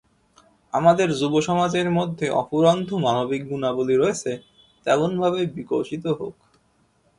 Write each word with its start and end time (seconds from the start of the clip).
আমাদের 0.73 1.07
যুবসমাজের 1.19 1.87
মধ্যে 1.91 2.25
অফুরন্ত 2.41 2.89
মানবিক 3.05 3.41
গুণাবলি 3.49 3.95
রয়েছে, 3.97 4.31
তা 4.81 4.87
এমনভাবেই 4.91 5.47
বিকশিত 5.55 6.05
হোক। 6.19 6.35